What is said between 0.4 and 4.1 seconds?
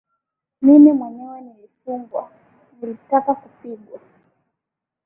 mimi mwenyewe nilifugwa nilitaka kupigwa